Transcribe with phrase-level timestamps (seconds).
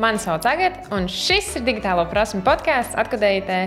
[0.00, 3.58] Mani sauc Agatē, un šis ir digitālo prasmu podkāsts atkodējotē,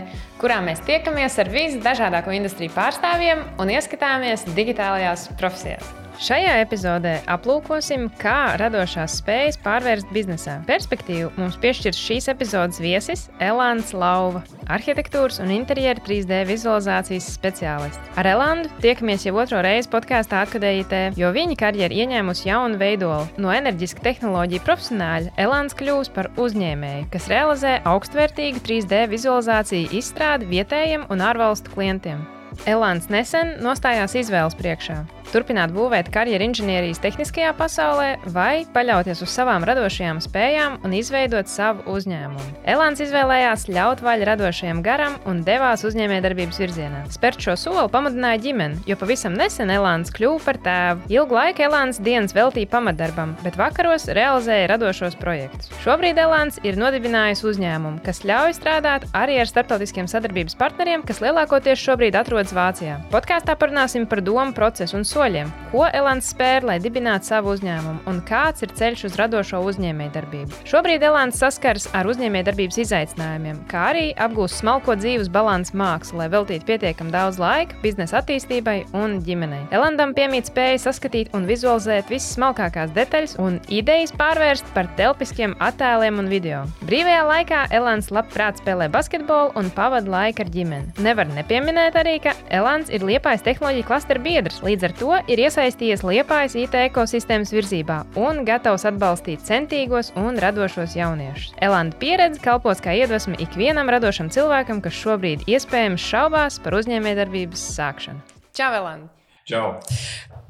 [0.41, 6.02] kurā mēs tiekamies ar visdažādāko industriju pārstāvjiem un ieskatāmies digitālajās profesijās.
[6.21, 10.59] Šajā epizodē aplūkosim, kā radošās spējas pārvērst biznesā.
[10.67, 18.11] Perspektīvu mums piešķirs šīs epizodes viesis Elāns Lauva, arhitektūras un interjera 3D vizualizācijas speciālists.
[18.19, 23.25] Ar Elandu tiekamies jau otro reizi podkāstā Akadējitē, jo viņa karjera ieņēmusi jaunu veidolu.
[23.41, 31.09] No enerģiska tehnoloģija profesionāļa Elāns kļūs par uzņēmēju, kas realizē augstvērtīgu 3D vizualizāciju izstrādi vietējiem
[31.09, 32.21] un ārvalstu klientiem.
[32.69, 39.65] Elāns nesen nostājās izvēles priekšā turpināt būvēt karjeru inženierijas tehniskajā pasaulē vai paļauties uz savām
[39.67, 42.45] radošajām spējām un izveidot savu uzņēmumu.
[42.73, 47.03] Elāns izvēlējās ļaut vaļu radošajam garam un devās uzņēmējdarbības virzienā.
[47.13, 51.07] Spērt šo soli pamudināja ģimene, jo pavisam nesen Elāns kļuva par tēvu.
[51.13, 55.71] Ilgu laiku Elāns dienas veltīja pamatdarbam, bet vakaros realizēja radošos projektus.
[55.83, 61.81] Šobrīd Elāns ir nodibinājis uzņēmumu, kas ļauj strādāt arī ar starptautiskiem sadarbības partneriem, kas lielākoties
[61.83, 62.99] šobrīd atrodas Vācijā.
[63.13, 68.19] Podkāstā parunāsim par domu procesu un soļiem, ko Elāns spēr, lai dibinātu savu uzņēmumu, un
[68.25, 70.63] kāds ir ceļš uz radošo uzņēmējdarbību.
[70.69, 76.67] Šobrīd Elāns saskars ar uzņēmējdarbības izaicinājumiem, kā arī apgūst smalko dzīves balansu mākslu, lai veltītu
[76.69, 79.63] pietiekami daudz laika biznesa attīstībai un ģimenei.
[79.75, 86.21] Elandam piemīt spēja saskatīt un vizualizēt visas smalkākās detaļas un idejas pārvērst par telpiskiem attēliem
[86.23, 86.63] un video.
[86.87, 90.93] Brīvajā laikā Elāns labprāt spēlē basketbolu un pavada laiku ar ģimeni.
[91.05, 94.61] Nevar nepieminēt arī, ka Elāns ir Liepājas tehnoloģija klastera biedrs.
[94.63, 100.95] Līdz ar to ir iesaistījies Liepājas IT ekosistēmas virzībā un gatavs atbalstīt centīgos un radošos
[100.97, 101.55] jauniešus.
[101.63, 108.23] Elanda pieredze kalpos kā iedvesma ikvienam radošam cilvēkam, kas šobrīd iespējams šaubās par uzņēmējdarbības sākšanu.
[108.55, 109.11] Čau, Elanda!
[109.49, 109.67] Čau!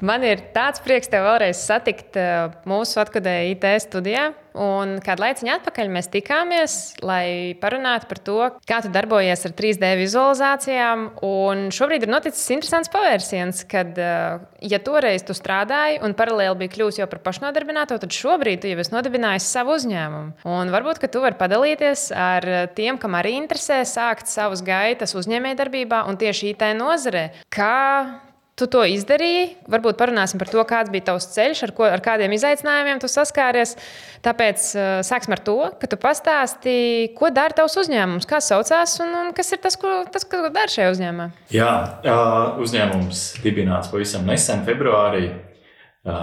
[0.03, 4.31] Man ir tāds prieks tev vēlreiz satikt eh, mūsu atkodēju IT studijā.
[4.53, 8.35] Un kādu laiku atpakaļ mēs tikāmies, lai parunātu par to,
[8.69, 11.05] kā tu darbojies ar 3D vizualizācijām.
[11.25, 16.73] Un šobrīd ir noticis interesants pavērsiens, kad, eh, ja toreiz tu strādāji un paralēli bija
[16.75, 20.35] kļuvis jau par pašnodarbināto, tad šobrīd tu jau esi nodibinājis savu uzņēmumu.
[20.43, 26.19] Un varbūt tu vari padalīties ar tiem, kam arī interesē sākt savus gaitas uzņēmējdarbībā un
[26.19, 27.31] tieši IT nozarē.
[27.49, 28.22] Kā
[28.53, 29.45] Tu to izdarīji.
[29.65, 33.73] Varbūt parunāsim par to, kāds bija tavs ceļš, ar, ko, ar kādiem izaicinājumiem tu saskāries.
[34.21, 39.15] Tāpēc uh, sāksim ar to, ka tu pastāstīji, ko dara tavs uzņēmums, kā saucās un,
[39.23, 41.27] un kas ir tas, ko, tas, ko dara šajā uzņēmumā.
[41.55, 41.71] Jā,
[42.05, 46.15] uh, uzņēmums dibināts pavisam nesen, februārī, uh,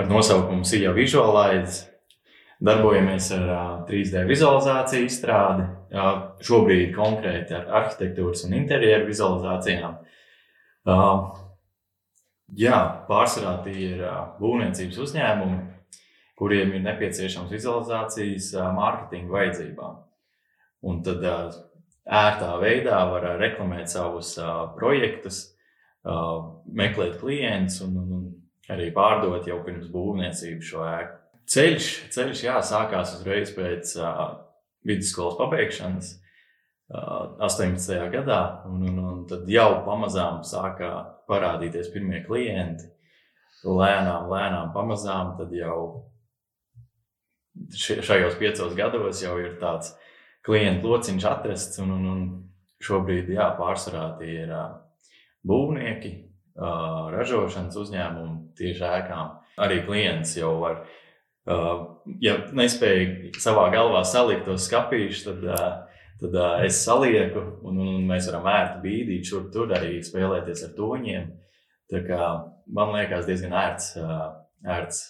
[0.00, 1.90] ar nosaukumu Sija Visualize.
[2.64, 9.98] Darbojamies ar uh, 3D vizualizāciju izstrādi, uh, šobrīd konkrēti ar arhitektūras un interjeru vizualizācijām.
[10.86, 11.44] Uh,
[12.54, 14.02] Jā, pārsvarā tie ir
[14.38, 15.58] būvniecības uzņēmumi,
[16.38, 19.96] kuriem ir nepieciešams vizualizācijas mārketinga vajadzībām.
[20.86, 21.24] Un tad
[22.06, 24.36] ērtā veidā var reklamēt savus
[24.76, 25.40] projektus,
[26.70, 28.26] meklēt klientus un, un, un
[28.70, 31.18] arī pārdot jau pirms būvniecības šo ēku.
[31.50, 33.96] Ceļš, ceļš jā, sākās uzreiz pēc
[34.86, 36.14] vidusskolas pabeigšanas.
[36.90, 38.10] 18.
[38.12, 40.92] gadā, un, un, un tad jau pamazām sākā
[41.26, 42.92] parādīties pirmie klienti.
[43.66, 46.06] Lēnām, lēnām, pamazām, tad jau
[47.74, 49.96] šajos piecos gados jau ir tāds
[50.46, 52.20] klientu lociņš atrasts, un, un, un
[52.84, 54.52] šobrīd, jā, pārsvarā tie ir
[55.46, 56.12] būvnieki,
[57.16, 59.34] ražošanas uzņēmumi tieši ēkām.
[59.66, 60.84] Arī klients jau var,
[62.22, 65.85] ja nespēja savā galvā salikt tos skapīšus, tad
[66.20, 70.72] Tad uh, es salieku, un, un mēs varam ērti bīdīt šur tur arī spēlēties ar
[70.78, 71.28] toņiem.
[71.92, 72.30] Tā kā
[72.78, 74.30] man liekas diezgan ērts, uh,
[74.64, 75.02] ērts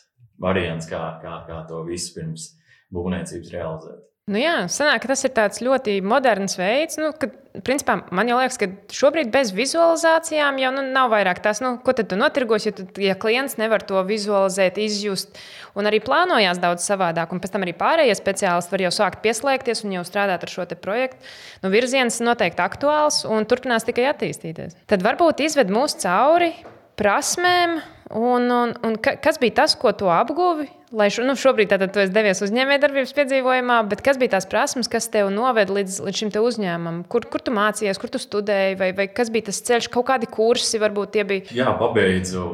[0.43, 2.51] variants, kā, kā, kā to visu pirms
[2.95, 4.03] būvniecības realizēt.
[4.27, 6.97] Nu jā, sanāk, tas ir tāds ļoti moderns veids.
[6.99, 11.77] Nu, kad, principā, man liekas, ka šobrīd bez vizualizācijām jau nu, nav vairāk tās, nu,
[11.79, 15.39] ko tad notirgos, ja, tu, ja klients nevar to vizualizēt, izjust.
[15.79, 19.87] Un arī plānojās daudz savādāk, un pēc tam arī pārējie speciālisti var jau sākt pieslēgties
[19.87, 21.23] un jau strādāt ar šo projektu.
[21.63, 24.75] Nu, virziens noteikti aktuāls un turpinās tikai attīstīties.
[24.91, 26.51] Tad varbūt izved mūs cauri
[26.99, 27.79] prasmēm,
[28.11, 32.01] un, un, un kas bija tas, ko tu apguvi lai šo, nu, šobrīd tātad tu
[32.03, 36.33] esi devies uzņēmējdarbības piedzīvojumā, bet kas bija tās prasmes, kas tev noveda līdz, līdz šim
[36.41, 37.03] uzņēmumam?
[37.11, 40.31] Kur, kur tu mācījies, kur tu studēji, vai, vai kas bija tas ceļš, kaut kādi
[40.31, 41.51] kursi varbūt tie bija?
[41.57, 42.47] Jā, pabeidzu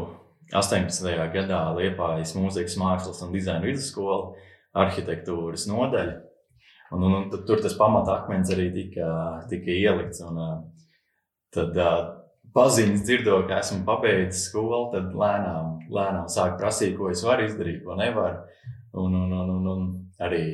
[0.56, 1.12] 18.
[1.34, 4.34] gadā Liepājas mūzikas mākslas un dizaina vidusskolu
[4.82, 6.18] arhitektūras nodaļu.
[6.92, 9.12] Un, un, un tur tas pamatakmens arī tika,
[9.48, 10.20] tika ielikts.
[10.24, 10.40] Un,
[11.52, 11.76] tad,
[12.56, 17.82] paziņas dzirdot, ka esmu pabeidzis skolu, tad lēnām, lēnām sāk prasīt, ko es varu izdarīt,
[17.84, 18.44] ko nevaru.
[18.92, 19.84] Un, un, un, un, un
[20.20, 20.44] arī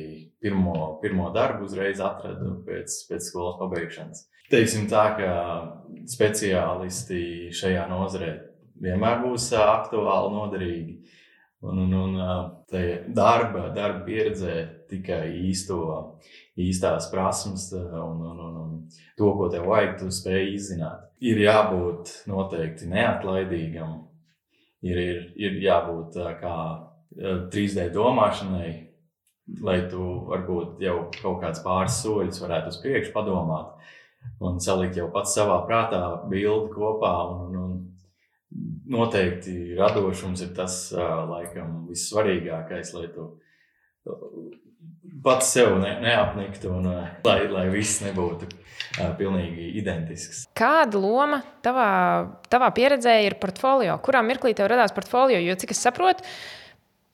[0.41, 4.27] pirmo, pirmo darbu uzreiz atradu pēc, pēc skolas pabeigšanas.
[4.49, 5.31] Teiksim tā, ka
[6.09, 8.31] speciālisti šajā nozarē
[8.81, 10.95] vienmēr būs aktuāli, noderīgi.
[11.59, 12.13] Un, un, un
[13.11, 14.53] darba, darba pieredzē
[14.87, 15.81] tikai īsto,
[16.59, 18.75] īstās prasmes un, un, un, un
[19.17, 21.07] to, ko tev vajag, tu spēj izzināt.
[21.19, 23.97] Ir jābūt noteikti neatlaidīgam,
[24.87, 26.55] ir, ir, ir jābūt kā
[27.51, 28.69] 3D domāšanai,
[29.65, 33.73] lai tu varbūt jau kaut kāds pāris soļus varētu uz priekšu padomāt
[34.43, 37.13] un salikt jau pats savā prātā bildi kopā.
[37.33, 37.77] Un, un,
[38.89, 40.79] noteikti radošums ir tas,
[41.29, 43.27] laikam, vissvarīgākais, lai tu
[45.23, 46.87] pats sev ne, neapniktu un
[47.25, 50.45] lai, lai viss nebūtu uh, pilnīgi identisks.
[50.57, 51.89] Kāda loma tavā,
[52.51, 53.97] tavā pieredzē ir portfolio?
[54.05, 55.39] Kurā mirklī tev radās portfolio?
[55.43, 56.25] Jo, cik es saprotu,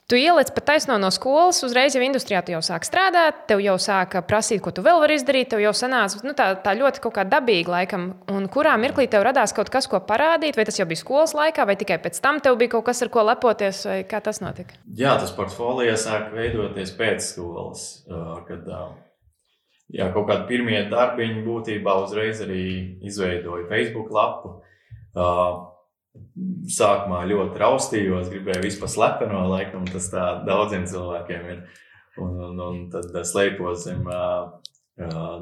[0.06, 3.74] Tu ieliec pat taisno no skolas, uzreiz jau industrijā tu jau sāk strādāt, tev jau
[3.82, 5.50] sāka prasīt, ko tu vēl vari izdarīt.
[5.50, 8.04] Tev jau sanāca nu, tā, tā ļoti kaut kā dabīgi, laikam.
[8.30, 11.66] Un kurā mirklī tev radās kaut kas, ko parādīt, vai tas jau bija skolas laikā,
[11.66, 14.78] vai tikai pēc tam tev bija kaut kas, ar ko lepoties, vai kā tas notika?
[14.94, 17.88] Jā, tas portfolio sāk veidoties pēc skolas,
[18.46, 18.70] kad
[19.90, 22.68] jā, kaut kādi pirmie darbiņi būtībā uzreiz arī
[23.10, 24.60] izveidoja Facebook lapu
[26.76, 31.66] sākumā ļoti raustījos, gribēju vispār slepeno, laikam tas tā daudziem cilvēkiem ir.
[32.22, 34.54] Un, un, un tad slēpos zem uh,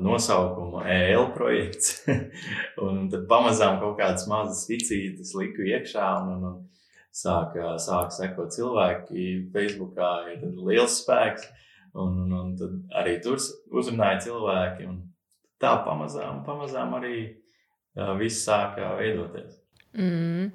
[0.02, 2.04] nosaukuma EL projekts.
[2.86, 6.08] un tad pamazām kaut kādas mazas vicītes liku iekšā.
[6.24, 6.62] Un, un, un
[7.14, 9.52] sāk, sāk sekot cilvēki.
[9.54, 11.50] Facebookā ir liels spēks.
[11.94, 13.38] Un, un, un tad arī tur
[13.70, 14.90] uzrunāja cilvēki.
[15.62, 19.63] Tā pamazām, pamazām arī uh, viss sāka veidoties.
[19.98, 20.50] Mm.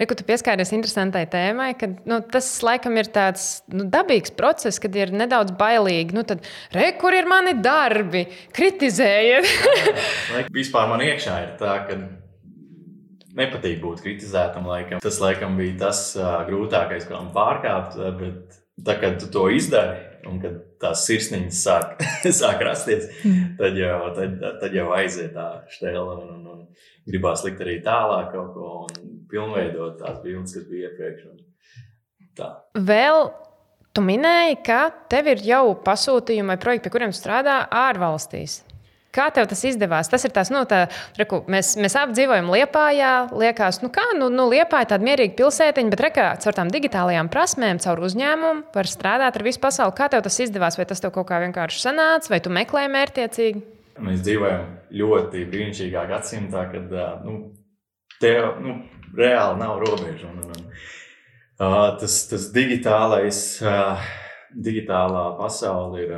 [0.00, 4.94] Reku, tu pieskāries interesantai tēmai, ka nu, tas laikam ir tāds nu, dabīgs process, kad
[4.96, 6.16] ir nedaudz bailīgi.
[6.16, 8.24] Nu, tad, re, kur ir mani darbi?
[8.56, 9.50] Kritizējiet!
[10.56, 11.98] Vispār man iekšā ir tā, ka
[13.36, 14.64] nepatīk būt kritizētam.
[14.70, 15.04] Laikam.
[15.04, 20.00] Tas laikam bija tas uh, grūtākais, ko man pārkāpt, bet tā, kad tu to izdari,
[20.28, 22.00] un kad tās sirsniņas sāk,
[22.40, 23.52] sāk rasties, mm.
[23.60, 26.18] tad jau, tad, tad jau aiziet tā stēla.
[26.20, 26.66] Un, un, un,
[27.10, 31.30] gribās likt arī tālāk kaut ko un pilnveidot tās bildes, kas bija iepriekš.
[32.86, 33.30] Vēl
[33.96, 34.82] tu minēji, ka
[35.12, 38.60] tev ir jau pasūtījumi vai projekti, pie kuriem strādā ārvalstīs.
[39.10, 40.06] Kā tev tas izdevās?
[40.06, 40.84] Tas ir tas, nu, tā,
[41.18, 43.14] reku, mēs, mēs apdzīvojam Liepājā.
[43.34, 47.80] Liekas, nu kā, nu, nu Liepāja tāda mierīga pilsētiņa, bet rekā, caur tām digitālajām prasmēm,
[47.82, 49.96] caur uzņēmumu var strādāt ar visu pasauli.
[49.98, 50.78] Kā tev tas izdevās?
[50.78, 53.64] Vai tas tev kaut kā vienkārši sanāca, vai tu meklēji mērķiecīgi?
[54.00, 54.70] Mēs dzīvojam
[55.02, 56.94] ļoti brīnišķīgā gadsimtā, kad
[57.26, 57.36] nu,
[58.22, 58.76] tev nu,
[59.18, 60.30] reāli nav robežu.
[60.30, 60.70] Un, un,
[61.58, 63.42] uh, tas, tas digitālais,
[64.54, 66.16] digitālā pasaule ir,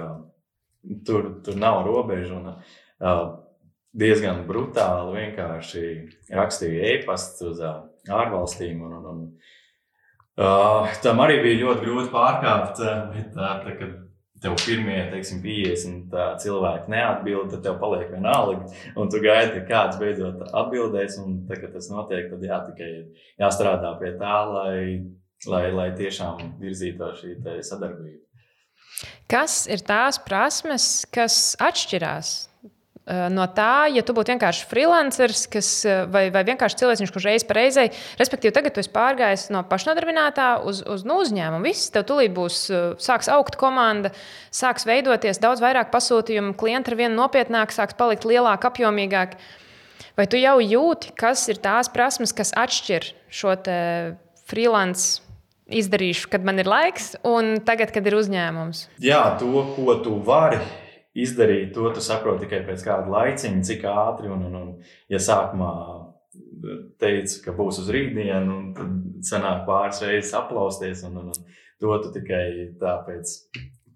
[1.09, 2.37] tur, tur nav robežu.
[2.37, 2.79] Un, uh,
[3.93, 5.89] diezgan brutāli vienkārši
[6.33, 8.81] rakstīja e-pastu uz ārvalstīm.
[8.87, 9.27] Un, un, un,
[10.41, 12.81] uh, tam arī bija ļoti grūti pārkāpt.
[13.13, 13.99] Bet, uh, tā, kad
[14.43, 18.67] tev pirmie, teiksim, 50 cilvēki neatbild, tad tev paliek vienalga.
[18.99, 21.21] Un tu gaidi, ka kāds beidzot atbildēs.
[21.23, 22.93] Un tad, kad tas notiek, tad jā, tikai
[23.43, 24.77] jāstrādā pie tā, lai,
[25.47, 27.37] lai, lai tiešām virzītos šī
[27.69, 28.21] sadarbība.
[29.31, 32.52] Kas ir tās prasmes, kas atšķirās
[33.33, 37.47] no tā, ja tu būtu vienkārši freelanceris kas, eh, vai, vai vienkārši cilvēks, kurš reiz
[37.47, 37.89] pa reizei,
[38.21, 41.67] respektīvi, tagad tu esi pārgājis no pašnodarbinātā uz, uz nu, uzņēmumu.
[41.67, 44.13] Viss tev tulīt būs, eh, sāks augt komanda,
[44.51, 49.37] sāks veidoties daudz vairāk pasūtījumu, klienti ar vienu nopietnāk, sāks palikt lielāk, apjomīgāk.
[50.17, 53.57] Vai tu jau jūti, kas ir tās prasmes, kas atšķir šo
[54.45, 55.23] freelance
[55.73, 58.87] izdarīšu, kad man ir laiks, un tagad, kad ir uzņēmums?
[59.01, 60.61] Jā, to, ko tu vari
[61.19, 64.31] izdarīt to, tu saproti tikai pēc kāda laiciņa, cik ātri.
[64.33, 64.71] Un, un, un,
[65.13, 65.73] ja sākumā
[67.03, 72.13] teica, ka būs uz rītdienu, tad sanāk pāris reizes aplausties, un, un, un to tu
[72.17, 72.45] tikai
[72.81, 73.35] tā pēc,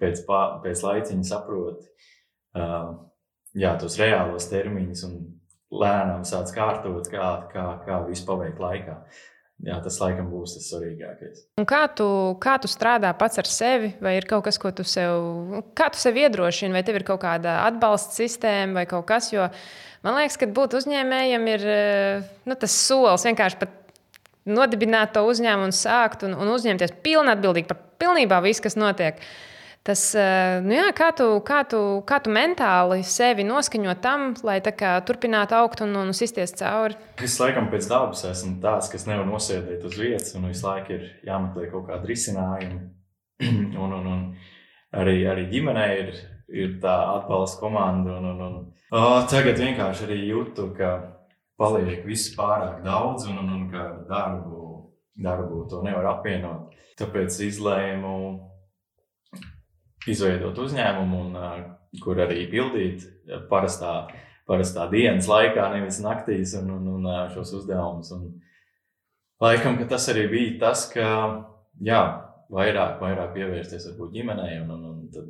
[0.01, 1.89] pēc, pār, pēc laiciņa saproti.
[2.57, 2.93] Uh,
[3.57, 5.17] jā, tos reālos termiņus un
[5.77, 9.01] lēnām sāc kārtot, kā, kā, kā visu paveikt laikā.
[9.01, 9.25] Uh,
[9.65, 11.47] Jā, tas laikam būs tas svarīgākais.
[11.61, 12.07] Un kā tu,
[12.45, 13.95] kā tu strādā pats ar sevi?
[14.05, 17.23] Vai ir kaut kas, ko tu sev, kā tu sev iedrošini, vai tev ir kaut
[17.25, 19.31] kāda atbalsta sistēma vai kaut kas?
[19.33, 19.49] Jo
[20.05, 21.67] man liekas, ka būt uzņēmējam ir
[22.45, 23.83] nu, tas solis vienkārši pat
[24.47, 29.17] nodibināt to uzņēmumu un sākt un, un uzņemties pilnīgi atbildīgi par pilnībā visu, kas notiek.
[29.17, 29.56] Uh,
[29.87, 31.79] Tas, eh, nu jā, kā, tu, kā, tu,
[32.09, 36.97] kā tu mentāli sevi noskaņo tam, lai kā, turpinātu augt un, un sisties cauri?
[37.23, 41.05] Es laikam pēc dabas esmu tāds, kas nevar nosēdēt uz vietas, un visu laiku ir
[41.29, 42.81] jāmeklē kaut kāda risinājuma.
[43.85, 44.25] un, un, un
[44.91, 46.11] arī, arī ģimenē ir,
[46.51, 48.17] ir tā atbalsta komanda.
[48.19, 48.59] Un, un, un,
[48.91, 50.97] oh, tagad vienkārši arī jūtu, ka
[51.63, 54.67] paliek viss pārāk daudz un, un, un ka darbu,
[55.15, 56.75] darbu to nevar apvienot.
[56.99, 58.17] Tāpēc izlēmu
[60.13, 63.07] izveidot uzņēmumu, un, uh, kur arī pildīt
[63.51, 64.07] parastā,
[64.49, 68.13] parastā dienas laikā, nevis naktīs, un, un, un uh, šos uzdevumus.
[69.43, 71.09] Laikam, tas arī bija tas, ka
[71.85, 72.03] jā,
[72.53, 75.29] vairāk, vairāk pievērsties varbūt ģimenei un, un, un tad,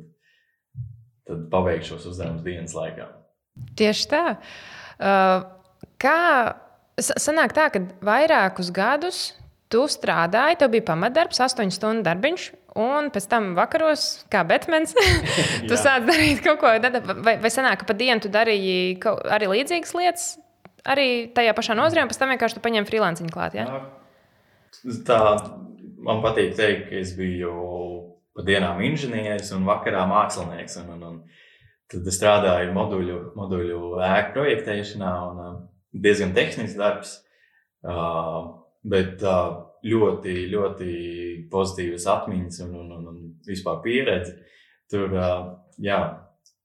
[1.27, 3.09] tad paveikt šos uzdevumus dienas laikā.
[3.77, 4.23] Tieši tā.
[4.97, 5.43] Uh,
[6.01, 6.19] kā
[6.97, 9.21] sanāk tā, ka vairākus gadus
[9.71, 12.47] tu strādāji, tev bija pamatdarbs, astoņu stundu darbiņš,
[12.79, 14.95] un pēc tam vakaros, kā Batmans,
[15.69, 18.99] tu sāc darīt kaut ko tādu, vai, vai sanāk, ka pa dienu tu darīji
[19.33, 20.27] arī līdzīgas lietas,
[20.87, 23.57] arī tajā pašā nozarē, un pēc tam vienkārši tu paņem freelanciņu klāt.
[23.57, 23.81] Ja?
[25.07, 25.21] Tā
[26.03, 27.53] man patīk teikt, ka es biju
[28.37, 30.77] pa dienām inženieris un vakarā mākslinieks.
[30.83, 31.21] Un, un, un
[31.91, 35.55] tad es strādāju moduļu, moduļu ēku projektēšanā, un uh,
[36.05, 37.15] diezgan tehnisks darbs,
[37.87, 38.51] uh,
[38.85, 40.91] bet uh, ļoti, ļoti
[41.51, 44.37] pozitīvas atmiņas un, un, un, un vispār pieredze.
[44.91, 45.11] Tur
[45.83, 45.99] jā,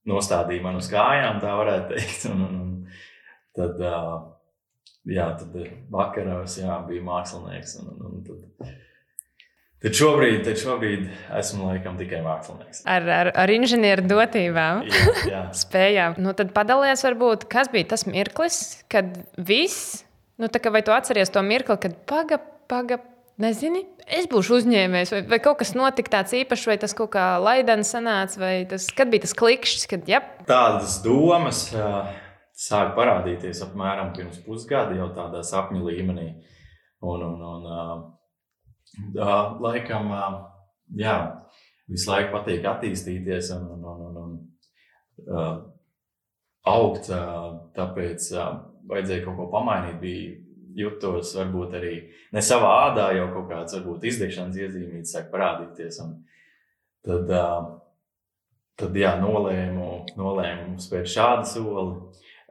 [0.09, 2.29] nostādīja man uz kājām, tā varētu teikt.
[2.31, 2.71] Un, un, un
[3.55, 3.83] tad,
[5.09, 5.59] jā, tad
[5.91, 7.77] vakaros jā, bija mākslinieks.
[7.81, 8.73] Un, un, un tad,
[9.83, 12.85] Tad šobrīd, tad šobrīd esmu laikam tikai mākslinieks.
[12.87, 15.41] Ar, ar, ar inženieru dotībām, jā, jā.
[15.63, 16.15] spējām.
[16.23, 18.61] Nu, tad padalies, varbūt, kas bija tas mirklis,
[18.91, 20.05] kad viss,
[20.39, 22.39] nu, kā, vai tu atceries to mirkli, kad paga,
[22.71, 23.01] paga,
[23.41, 27.25] nezini, es būšu uzņēmējs, vai, vai kaut kas notika tāds īpašs, vai tas kaut kā
[27.41, 30.21] laidans sanāca, vai tas, kad bija tas klikšķis, kad, ja.
[30.49, 32.09] Tādas domas uh,
[32.57, 36.29] sāk parādīties apmēram pirms pusgada jau tādā sapņu līmenī.
[37.03, 37.95] Un, un, un, uh,
[39.17, 40.37] uh, laikam, uh,
[40.95, 41.17] jā,
[41.91, 45.57] visu laiku patīk attīstīties un, un, un, un, un uh,
[46.69, 47.09] augt.
[47.11, 48.53] Uh, tāpēc uh,
[48.89, 49.99] vajadzēja kaut ko pamainīt.
[50.03, 50.37] Bija
[50.77, 51.93] jutos varbūt arī
[52.33, 56.01] ne savā ādā, jau kaut kāds varbūt izdegšanas iezīmīts sāk parādīties.
[57.03, 57.71] Tad, uh,
[58.79, 59.89] tad jā, nolēmu,
[60.19, 61.97] nolēmu spērt šādu soli.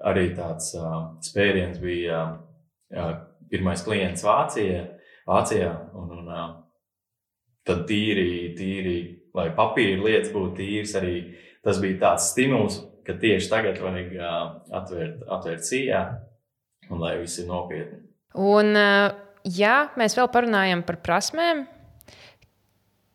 [0.02, 0.72] Arī tāds
[1.22, 2.24] spēriens bija
[3.52, 4.80] pirmais klients Vācijā.
[5.28, 6.30] Vācijā un, un,
[7.68, 8.96] tad tīri, tīri,
[9.36, 11.16] lai papīra lietas būtu tīras, arī
[11.62, 14.16] tas bija tāds stimuls, ka tieši tagad vajag
[14.80, 16.02] atvērt, atvērt sijā
[16.90, 18.01] un lai viss ir nopietni.
[18.38, 18.72] Un,
[19.44, 21.66] ja mēs vēl parunājam par prasmēm,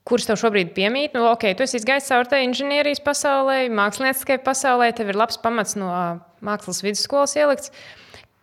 [0.08, 4.92] kuras tev šobrīd piemīt, nu, ok, tu esi izgājis cauri tai inženierijas pasaulē, mākslinieckai pasaulē,
[4.96, 5.90] tev ir labs pamats no
[6.46, 7.74] mākslas vidusskolas ielikts.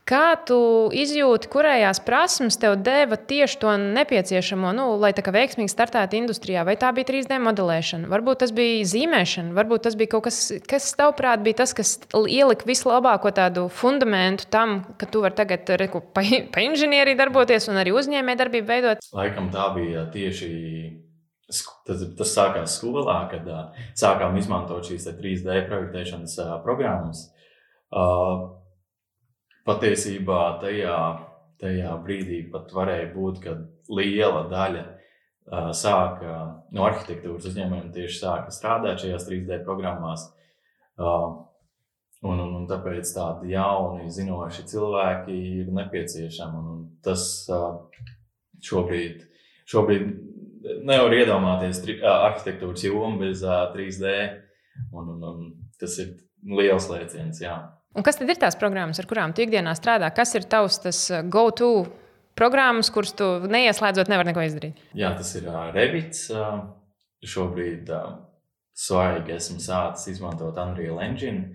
[0.04, 0.56] Kā tu
[0.92, 6.60] izjūti, kurējās prasmes tev deva tieši to nepieciešamo, nu, lai tā kā veiksmīgi startētu industrijā?
[6.68, 10.90] Vai tā bija 3D modelēšana, varbūt tas bija zīmēšana, varbūt tas bija kaut kas, kas
[10.98, 16.24] tavuprāt bija tas, kas ielika vislabāko tādu fundamentu tam, ka tu vari tagad reku, pa,
[16.52, 19.08] pa inženieriju darboties un arī uzņēmē darbību veidot?
[19.16, 20.50] Laikam tā bija tieši.
[21.48, 27.24] Tas, tas sākās skolā, kad uh, sākām izmantot šīs 3D projektēšanas uh, programmas.
[27.94, 28.63] Uh,
[29.64, 30.98] patiesībā tajā,
[31.62, 33.56] tajā brīdī pat varēja būt, ka
[33.92, 36.36] liela daļa uh, sāka
[36.74, 40.28] no arhitektūras uzņēmumiem tieši sāka strādāt šajās 3D programmās.
[41.00, 41.44] Uh,
[42.24, 46.60] un, un, un tāpēc tādi jauni, zinoši cilvēki ir nepieciešami.
[46.60, 47.80] Un, un tas uh,
[48.64, 49.24] šobrīd,
[49.70, 50.12] šobrīd
[50.84, 54.12] nevar iedomāties tri, arhitektūras jomu bez 3D.
[54.92, 57.40] Un, un, un tas ir liels lēciens.
[57.44, 57.58] Jā.
[57.94, 60.10] Un kas tad ir tās programmas, ar kurām tu ikdienā strādā?
[60.14, 61.86] Kas ir tavs uh, go-to
[62.34, 64.80] programmas, kuras tu neieslēdzot, nevar neko izdarīt?
[64.98, 66.26] Jā, tas ir uh, Revits.
[66.34, 66.64] Uh,
[67.24, 68.16] šobrīd uh,
[68.74, 71.54] svaigi esmu sācis izmantot Unreal Engine.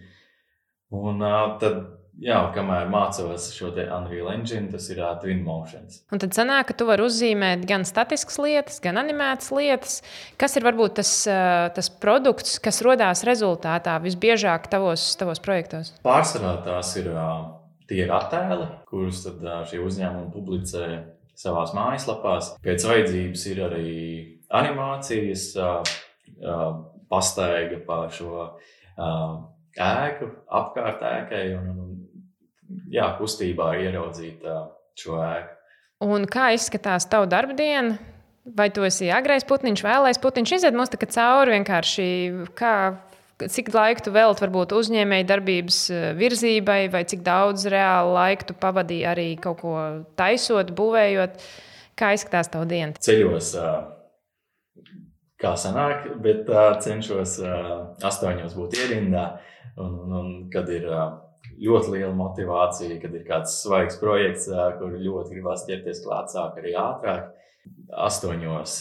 [0.96, 6.02] Un uh, tad jā, kamēr mācos šo Unreal Engine, tas ir uh, Twin Motions.
[6.14, 10.00] Un tad sanāk, ka tu vari uzzīmēt gan statiskas lietas, gan animētas lietas.
[10.40, 15.94] Kas ir varbūt tas, uh, tas produkts, kas radās rezultātā visbiežāk tavos, tavos projektos?
[16.06, 17.54] Pārsvarā tās ir uh,
[17.90, 20.90] tie ir attēli, kurus tad, uh, šie uzņēmumi publicē
[21.40, 22.56] savā mājaslapās.
[22.66, 23.94] Pēc vajadzības ir arī
[24.60, 25.96] animācijas, uh,
[26.44, 26.68] uh,
[27.10, 28.50] pastaiga par šo.
[29.00, 29.40] Uh,
[29.80, 31.92] ēku, apkārt ēkai un, un,
[32.94, 34.46] jā, kustībā ieraudzīt
[35.00, 35.56] šo ēku.
[36.06, 37.98] Un kā izskatās tava darba diena?
[38.56, 42.06] Vai tu esi agrais putniņš, vēlais putniņš, iziet mums tā cauri vienkārši,
[42.58, 42.74] kā,
[43.44, 45.82] cik laiku tu veltīji varbūt uzņēmēji darbības
[46.18, 49.76] virzībai, vai cik daudz reāli laika tu pavadīji arī kaut ko
[50.18, 51.38] taisot, būvējot.
[52.00, 52.96] Kā izskatās tava diena?
[52.96, 53.54] Ceļos
[55.40, 56.50] kā sanāk, bet
[56.84, 57.38] cenšos
[58.08, 59.26] astoņos būt ierindā.
[59.80, 60.88] Un, un, un kad ir
[61.60, 64.48] ļoti liela motivācija, kad ir kāds svaigs projekts,
[64.80, 67.36] kur ļoti gribās ķerties klāt, sāk arī ātrāk.
[67.90, 68.74] Astoņos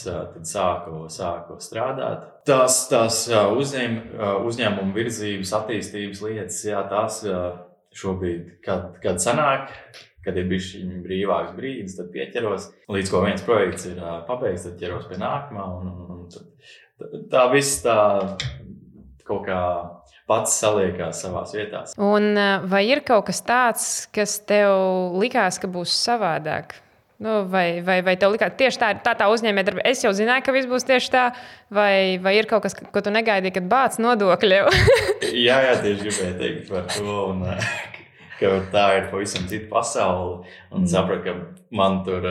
[0.47, 2.23] sāku, sāku strādāt.
[2.47, 3.97] Tās, tās uzņēm,
[4.47, 7.19] uzņēmuma virzības, attīstības lietas, jā, tās
[7.99, 9.73] šobrīd, kad, kad sanāk,
[10.25, 10.71] kad ir bijis
[11.03, 12.69] brīvāks brīdis, tad pieķeros.
[12.91, 15.67] Līdz ko viens projekts ir pabeigts, tad ķeros pie nākamā.
[15.79, 16.49] Un, un, un tad,
[17.31, 17.99] tā viss tā
[19.27, 19.61] kaut kā
[20.29, 21.83] pats saliekās savā vietā.
[21.97, 22.37] Un
[22.69, 26.77] vai ir kaut kas tāds, kas tev likās, ka būs savādāk?
[27.19, 29.83] Nu, vai, vai, vai tev likās tieši tā, tā, tā uzņēmējdarbība?
[29.89, 31.23] Es jau zināju, ka viss būs tieši tā,
[31.67, 34.59] vai, vai ir kaut kas, ko tu negaidīji, kad bāc nodokļi?
[35.47, 37.17] jā, jā, tieši gribēju teikt par to.
[37.33, 37.43] Un,
[38.39, 40.45] ka tā ir pavisam cita pasaule.
[40.71, 40.91] Un mm.
[40.93, 42.23] sapratu, ka man tur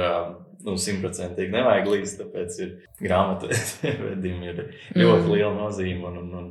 [0.64, 4.62] nu, simtprocentīgi nevajag līdzi, tāpēc ir grāmatvedim ir
[4.96, 5.32] ļoti mm.
[5.34, 6.08] liela nozīme.
[6.08, 6.50] Un, un, un,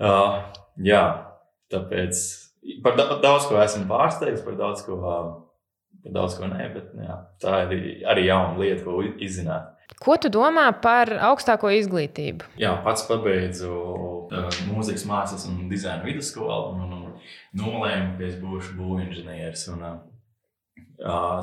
[0.00, 0.40] uh,
[0.82, 1.04] jā,
[1.72, 2.24] tāpēc
[2.84, 4.98] par daudz ko esmu pārsteigts, par daudz ko.
[5.00, 5.30] Uh,
[6.00, 9.76] par daudz ko nē, bet jā, tā ir arī jauna lieta, ko izzināt.
[10.00, 12.54] Ko tu domā par augstāko izglītību?
[12.60, 18.38] Jā, pats pabeidzu uh, mūzikas mākslas un dizaina vidusskolu un, un, un nolēmu, ka es
[18.40, 19.98] būšu būvinženieris un uh,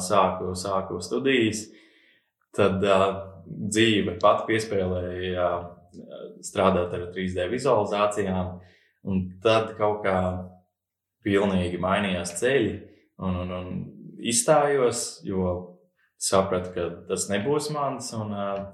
[0.02, 1.68] sāku, sāku studijas.
[2.58, 3.08] Tad uh,
[3.46, 5.68] dzīve pat piespēlēja uh,
[6.46, 8.58] strādāt ar 3D vizualizācijām,
[9.08, 10.20] un tad kaut kā
[11.26, 12.76] pilnīgi mainījās ceļi.
[13.24, 13.70] Un, un, un
[14.22, 15.54] izstājos, jo
[16.22, 18.12] sapratu, ka tas nebūs mans.
[18.18, 18.68] Un, uh,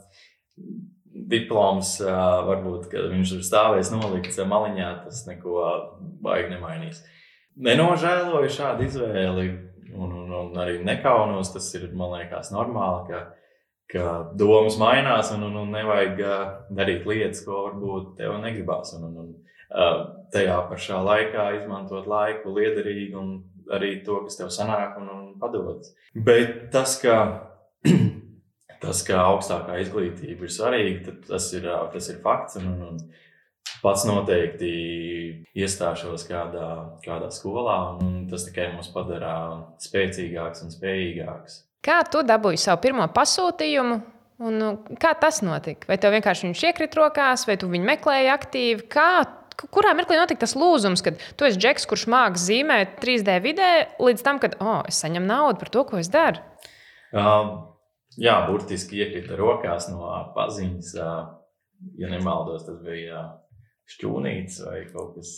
[1.33, 5.67] diploms, uh, varbūt, viņš ir stāvējis nolikts maliņā, tas neko
[6.23, 7.03] baigi nemainīs.
[7.63, 9.47] Nenožēloju šādu izvēli,
[9.93, 11.53] un, un, un arī nekaunos.
[11.53, 13.23] Tas ir, man liekas, normāli, ka,
[13.91, 16.21] ka domas mainās, un, un, un nevajag
[16.73, 18.93] darīt lietas, ko varbūt tev negribās.
[18.97, 19.33] Un, un, un,
[20.33, 23.35] tajā pašā laikā izmantot laiku liederīgi un
[23.73, 25.93] arī to, kas tev sanāk un, un padodas.
[26.13, 27.17] Bet tas, ka,
[28.83, 32.59] tas, ka augstākā izglītība ir svarīga, tas ir, tas ir fakts.
[32.61, 33.03] Un, un,
[33.83, 34.71] pats noteikti
[35.59, 36.69] iestāšos kādā,
[37.03, 39.35] kādā skolā, un tas tikai mūs padara
[39.83, 41.59] spēcīgāks un spējīgāks.
[41.83, 43.99] Kā tu dabūji savu pirmo pasūtījumu?
[44.43, 44.59] Un,
[44.99, 45.87] kā tas notika?
[45.87, 48.87] Vai tev vienkārši viņš iekrita rokās, vai tu viņu meklēji aktīvi?
[48.91, 49.09] Kā
[49.71, 53.69] kurā mirklī notika tas lūzums, kad tu esi džeks, kurš māks zīmēt 3D vidē,
[54.01, 56.41] līdz tam, kad oh, es saņemu naudu par to, ko es daru?
[57.13, 57.53] Uh,
[58.17, 60.91] jā, burtiski iekrita rokās no paziņas.
[60.97, 61.23] Uh,
[61.99, 63.25] ja nemaldos, tas bija
[63.93, 65.33] šķūnītis vai kaut kas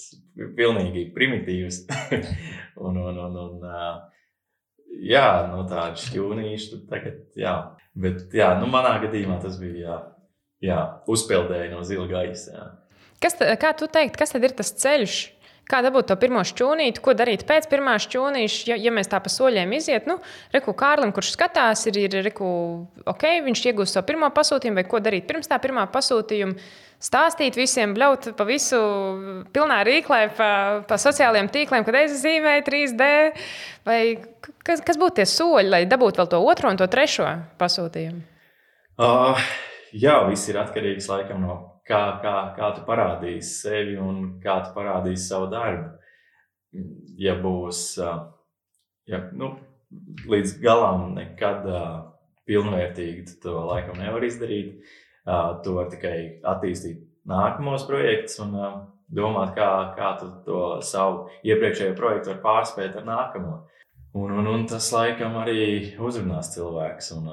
[0.58, 1.84] pilnīgi primitīvs.
[2.86, 4.04] un, un, un, un, uh,
[5.04, 7.56] jā, no tāda šķūnīša tagad, jā.
[7.96, 10.00] Bet, jā, nu, manā gadījumā tas bija, jā,
[10.66, 10.80] jā
[11.12, 12.52] uzpeldēja no zila gaisa.
[12.52, 12.66] Jā.
[13.24, 15.20] Kas, kā tu teikt, kas tad ir tas ceļš?
[15.66, 19.32] Kā dabūt to pirmo šķūnīti, ko darīt pēc pirmā šķūnīša, ja, ja mēs tā pa
[19.34, 20.06] soļiem iziet?
[20.06, 20.20] Nu,
[20.54, 22.48] reku Kārlim, kurš skatās, ir, ir reku,
[23.10, 26.54] ok, viņš iegūst savu pirmo pasūtījumu, vai ko darīt pirms tā pirmā pasūtījuma.
[27.02, 28.78] Stāstīt visiem, bļaut pa visu,
[29.54, 30.50] pilnā rīklē, pa,
[30.86, 33.12] pa sociālajiem tīkliem, kad es zīmēju 3D.
[33.90, 34.00] Vai
[34.66, 37.28] kas, kas būtu tie soļi, lai dabūtu vēl to otro un to trešo
[37.62, 38.22] pasūtījumu?
[39.02, 39.48] Uh,
[39.98, 44.74] jā, viss ir atkarīgs laikam no kā, kā, kā tu parādīsi sevi un kā tu
[44.78, 45.92] parādīsi savu darbu.
[47.22, 47.82] Ja būs
[49.08, 49.54] ja, nu,
[50.28, 51.68] līdz galam nekad
[52.46, 54.82] pilnvērtīgi, to laikam nevar izdarīt.
[55.26, 58.54] Tu vari tikai attīstīt nākamos projektus un
[59.10, 63.56] domāt, kā, kā tu to savu iepriekšējo projektu vari pārspēt ar nākamo.
[64.16, 67.32] Un, un, un tas laikam arī uzrunās cilvēks un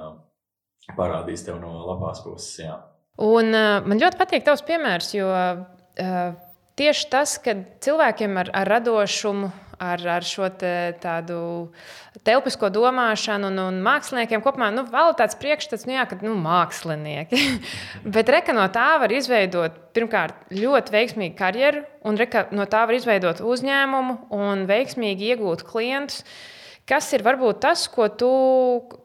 [0.97, 2.57] parādīs tev no labās puses.
[2.65, 2.81] Jā.
[3.21, 6.33] Un, uh, man ļoti patīk tavs piemērs, jo uh,
[6.81, 9.51] tieši tas, ka cilvēkiem ar, ar radošumu,
[9.83, 11.37] ar, ar šo te, tādu
[12.25, 17.43] telpisko domāšanu un, un māksliniekiem kopumā nu, vēl tāds priekšstats, nu, jā, ka nu, mākslinieki.
[18.17, 22.97] Bet reka no tā var izveidot pirmkārt ļoti veiksmīgu karjeru, un reka no tā var
[22.97, 26.23] izveidot uzņēmumu un veiksmīgi iegūt klientus.
[26.23, 28.29] Uh, Kas ir varbūt tas, ko tu,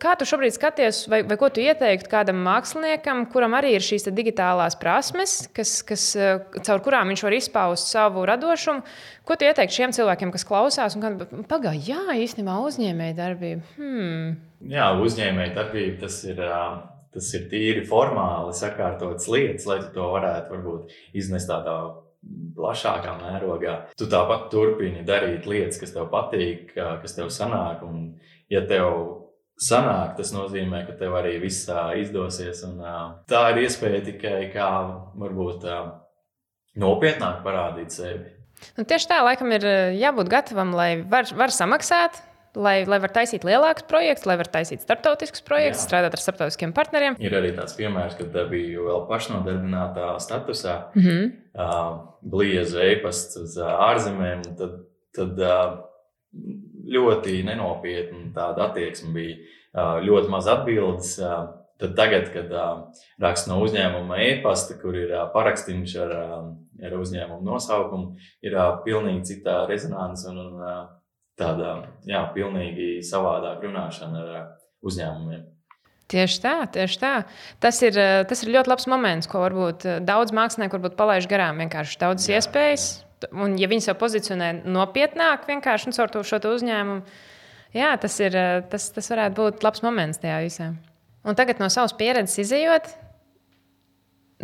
[0.01, 4.73] tu šobrīd skaties, vai, vai ko tu ieteiktu kādam māksliniekam, kuram arī ir šīs digitālās
[4.81, 8.81] prasmes, kas, kas, eh, caur kurām viņš var izpaust savu radošumu?
[9.29, 13.61] Ko tu ieteiktu šiem cilvēkiem, kas klausās un pagaidi, jā, īstenībā uzņēmēja darbība?
[13.77, 14.33] Hmm.
[14.73, 16.41] Jā, uzņēmēja darbība tas ir.
[17.17, 21.77] Tas ir tīri formāli sakārtotas lietas, lai to varētu varbūt iznest tādā
[22.57, 23.75] plašākā mērogā.
[23.99, 27.83] Tu tāpat turpini darīt lietas, kas tev patīk, kas tev sanāk.
[27.87, 28.15] Un,
[28.51, 28.97] ja tev
[29.61, 31.69] sanāk, tas nozīmē, ka tev arī viss
[32.01, 32.63] izdosies.
[32.67, 32.81] Un,
[33.29, 34.69] tā ir iespēja tikai kā
[35.17, 35.67] varbūt
[36.77, 38.33] nopietnāk parādīt sevi.
[38.77, 39.65] Nu, tieši tā, laikam, ir
[39.99, 42.23] jābūt gatavam, lai var, var samaksāt.
[42.55, 45.89] Lai, lai var taisīt lielākus projektus, lai var taisīt starptautiskus projektus, Jā.
[45.89, 47.17] strādāt ar starptautiskiem partneriem.
[47.19, 51.31] Ir arī tāds piemērs, kad biju vēl pašnodarbinātā statusā, mm -hmm.
[51.59, 54.41] uh, blīza e-pasts uz uh, ārzemēm.
[54.57, 54.79] Tad,
[55.13, 55.77] tad uh,
[56.87, 59.37] ļoti nenopietna tāda attieksme bija.
[59.77, 61.15] Ļoti maz atbildes.
[61.77, 62.53] Tad tagad, kad
[63.21, 66.13] raksta no uzņēmuma e-pasta, kur ir parakstīts ar,
[66.81, 70.63] ar uzņēmumu nosaukumu, ir pilnīgi cita rezonance un, un
[71.37, 71.75] tāda
[72.09, 74.43] jā, pilnīgi savādāk runāšana ar
[74.85, 75.45] uzņēmumiem.
[76.07, 77.15] Tieši tā, tieši tā.
[77.59, 77.97] Tas ir,
[78.29, 81.59] tas ir ļoti labs moments, ko varbūt daudz mākslinieku varbūt palaiž garām.
[81.59, 82.87] Vienkārši daudzas iespējas,
[83.33, 87.01] Un, ja viņi sev pozicionē nopietnāk, vienkārši caur to šo uzņēmumu,
[87.73, 88.37] jā, tas, ir,
[88.69, 90.67] tas, tas varētu būt labs moments tajā visā.
[91.27, 92.91] Un tagad no savas pieredzes izējot,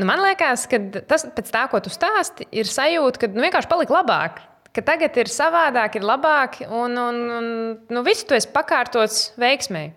[0.01, 3.69] nu, man liekas, ka tas pēc tā, ko tu stāsti, ir sajūta, ka nu, vienkārši
[3.69, 4.41] palika labāk.
[4.73, 7.49] Ka tagad ir savādāk, ir labāk, un, un, un
[7.93, 9.91] nu, viss tu esi pakārtots veiksmēji.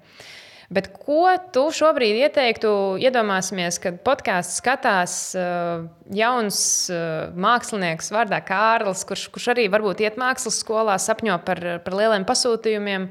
[0.66, 2.70] Bet ko tu šobrīd ieteiktu?
[3.00, 6.58] Iedomāsimies, kad podkāstu skatās uh, jauns
[6.90, 12.26] uh, mākslinieks vārdā Kārlis, kurš, kurš arī varbūt iet mākslas skolā, sapņo par, par lieliem
[12.28, 13.08] pasūtījumiem.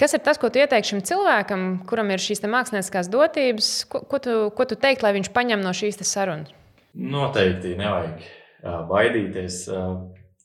[0.00, 3.72] Kas ir tas, ko tu ieteiktu šim cilvēkam, kuram ir šīs mākslinieckās dotības?
[3.90, 6.54] Ko, ko, tu, ko tu teiktu, lai viņš paņem no šīs sarunas?
[6.94, 9.66] Noteikti nevajag uh, baidīties.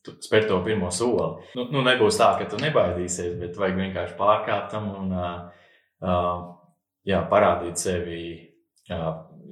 [0.07, 1.45] Uh, Spēr to pirmo soli.
[1.57, 6.47] Nu, nu, nebūs tā, ka tu nebaidīsies, bet vajag vienkārši pārkāpt tam un uh,
[7.05, 8.21] jā, parādīt sevi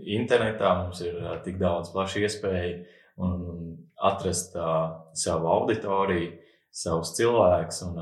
[0.10, 0.74] internetā.
[0.82, 2.80] Mums ir tik daudz plašu iespēju
[3.20, 3.76] un
[4.10, 4.56] atrast
[5.20, 6.32] savu auditoriju,
[6.72, 8.00] savus cilvēkus un,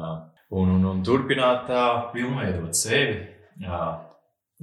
[0.51, 1.83] un, un, un turpināt tā
[2.13, 3.19] pilnveidot sevi.
[3.59, 3.81] Jā,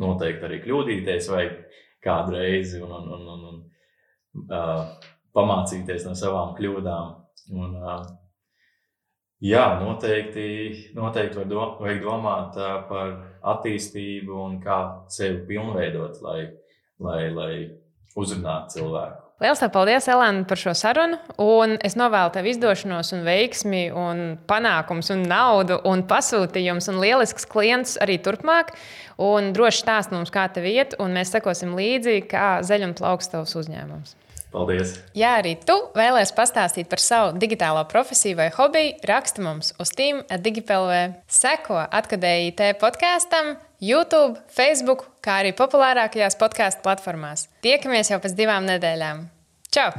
[0.00, 1.58] noteikti arī kļūdīties vajag
[2.04, 7.23] kādreiz un, un, un, un, un uh, pamācīties no savām kļūdām.
[7.52, 7.74] Un,
[9.44, 10.46] jā, noteikti,
[10.96, 12.56] noteikti vajag domāt
[12.88, 13.12] par
[13.54, 14.78] attīstību un kā
[15.12, 16.40] sevi pilnveidot, lai,
[17.02, 17.52] lai, lai
[18.16, 19.24] uzrunātu cilvēku.
[19.42, 21.16] Lielas paldies, Elēna, par šo sarunu.
[21.42, 27.48] Un es novēlu tev izdošanos, un veiksmi, un panākums, un naudu, un pasūtījums, un lielisks
[27.50, 28.70] klients arī turpmāk.
[29.18, 33.34] Un droši stāst mums, kā tev iet, un mēs sekosim līdzi, kā zeļ un plauks
[33.34, 34.14] tavs uzņēmums.
[34.54, 34.94] Paldies!
[35.18, 40.22] Ja arī tu vēlēsies pastāstīt par savu digitālo profesiju vai hobiju, raksti mums uz Team
[40.30, 41.00] Digipelvē.
[41.26, 47.48] Seko atkadēji IT podkāstam, YouTube, Facebook, kā arī populārākajās podkāstu platformās.
[47.66, 49.26] Tiekamies jau pēc divām nedēļām.
[49.74, 49.90] Čau!